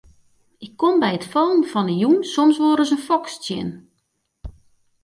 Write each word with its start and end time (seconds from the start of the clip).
Ik 0.65 0.73
kom 0.81 0.95
by 1.01 1.11
it 1.17 1.29
fallen 1.33 1.63
fan 1.71 1.87
'e 1.89 1.95
jûn 2.03 2.17
soms 2.33 2.57
wol 2.61 2.77
ris 2.77 2.93
in 2.95 3.03
foks 3.07 3.33
tsjin. 3.41 3.69